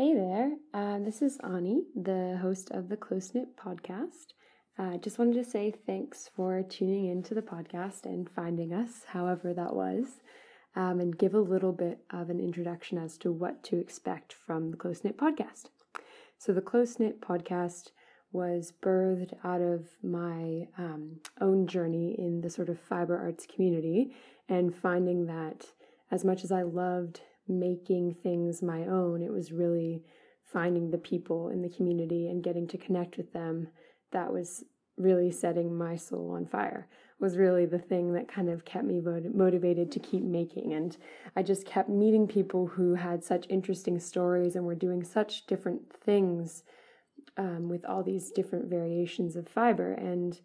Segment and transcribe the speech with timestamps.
[0.00, 4.32] Hey there, uh, this is Ani, the host of the Close Knit podcast.
[4.78, 9.02] I uh, just wanted to say thanks for tuning into the podcast and finding us,
[9.08, 10.06] however that was,
[10.74, 14.70] um, and give a little bit of an introduction as to what to expect from
[14.70, 15.64] the Close Knit podcast.
[16.38, 17.90] So, the Close Knit podcast
[18.32, 24.16] was birthed out of my um, own journey in the sort of fiber arts community
[24.48, 25.66] and finding that
[26.10, 29.22] as much as I loved making things my own.
[29.22, 30.04] It was really
[30.52, 33.68] finding the people in the community and getting to connect with them
[34.12, 34.64] that was
[34.96, 36.86] really setting my soul on fire
[37.18, 40.96] was really the thing that kind of kept me motivated to keep making and
[41.36, 45.80] i just kept meeting people who had such interesting stories and were doing such different
[46.04, 46.64] things
[47.36, 50.40] um, with all these different variations of fiber and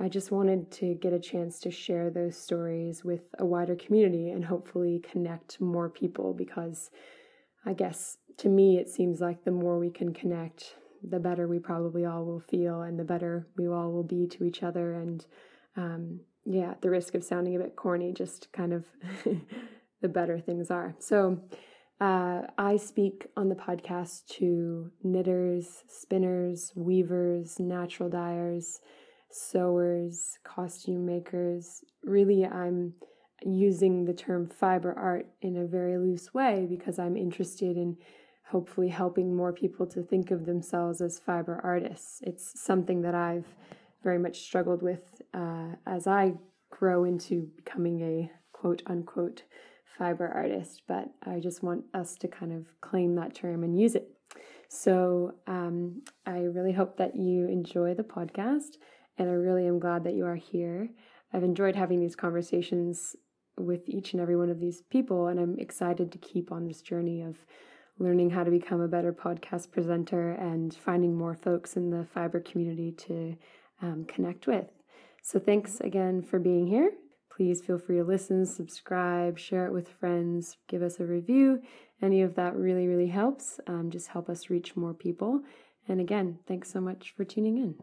[0.00, 4.30] I just wanted to get a chance to share those stories with a wider community
[4.30, 6.90] and hopefully connect more people because
[7.64, 11.58] I guess to me it seems like the more we can connect, the better we
[11.58, 14.94] probably all will feel and the better we all will be to each other.
[14.94, 15.24] And
[15.76, 18.86] um, yeah, at the risk of sounding a bit corny, just kind of
[20.00, 20.94] the better things are.
[20.98, 21.40] So,
[22.00, 28.80] uh, I speak on the podcast to knitters, spinners, weavers, natural dyers
[29.32, 31.84] sewers, costume makers.
[32.04, 32.94] Really, I'm
[33.44, 37.96] using the term fiber art in a very loose way because I'm interested in
[38.46, 42.20] hopefully helping more people to think of themselves as fiber artists.
[42.22, 43.46] It's something that I've
[44.02, 46.34] very much struggled with uh, as I
[46.70, 49.42] grow into becoming a quote unquote
[49.98, 53.94] fiber artist, but I just want us to kind of claim that term and use
[53.94, 54.08] it.
[54.68, 58.78] So um, I really hope that you enjoy the podcast
[59.18, 60.90] and I really am glad that you are here.
[61.32, 63.16] I've enjoyed having these conversations
[63.58, 66.82] with each and every one of these people, and I'm excited to keep on this
[66.82, 67.36] journey of
[67.98, 72.40] learning how to become a better podcast presenter and finding more folks in the fiber
[72.40, 73.36] community to
[73.80, 74.66] um, connect with.
[75.22, 76.92] So, thanks again for being here.
[77.34, 81.62] Please feel free to listen, subscribe, share it with friends, give us a review.
[82.02, 83.60] Any of that really, really helps.
[83.66, 85.40] Um, just help us reach more people.
[85.88, 87.82] And again, thanks so much for tuning in.